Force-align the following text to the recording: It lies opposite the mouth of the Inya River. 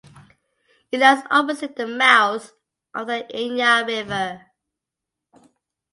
It 0.91 0.99
lies 0.99 1.23
opposite 1.29 1.75
the 1.75 1.85
mouth 1.85 2.53
of 2.95 3.05
the 3.05 3.23
Inya 3.31 3.85
River. 3.85 4.47